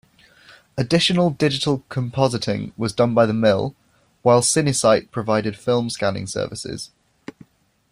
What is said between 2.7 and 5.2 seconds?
was done by The Mill, while Cinesite